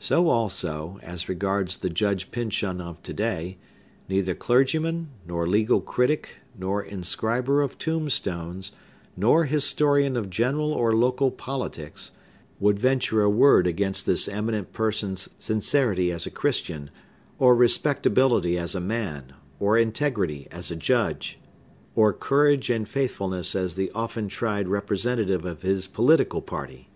[0.00, 3.58] So also, as regards the Judge Pyncheon of to day,
[4.08, 8.72] neither clergyman, nor legal critic, nor inscriber of tombstones,
[9.16, 12.10] nor historian of general or local politics,
[12.58, 16.90] would venture a word against this eminent person's sincerity as a Christian,
[17.38, 21.38] or respectability as a man, or integrity as a judge,
[21.94, 26.88] or courage and faithfulness as the often tried representative of his political party.